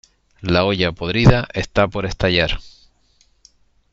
[0.41, 2.59] La olla podrida está por estallar.